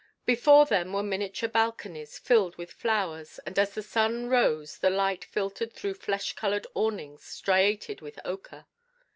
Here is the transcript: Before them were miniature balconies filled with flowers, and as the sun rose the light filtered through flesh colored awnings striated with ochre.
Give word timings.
Before 0.25 0.65
them 0.65 0.93
were 0.93 1.03
miniature 1.03 1.47
balconies 1.47 2.17
filled 2.17 2.55
with 2.55 2.71
flowers, 2.73 3.39
and 3.45 3.59
as 3.59 3.75
the 3.75 3.83
sun 3.83 4.29
rose 4.29 4.79
the 4.79 4.89
light 4.89 5.23
filtered 5.23 5.73
through 5.73 5.93
flesh 5.93 6.33
colored 6.33 6.65
awnings 6.73 7.23
striated 7.23 8.01
with 8.01 8.19
ochre. 8.25 8.65